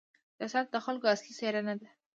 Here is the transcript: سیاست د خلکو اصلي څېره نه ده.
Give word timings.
سیاست 0.37 0.65
د 0.71 0.75
خلکو 0.85 1.05
اصلي 1.13 1.33
څېره 1.39 1.61
نه 1.67 1.73
ده. 1.79 1.87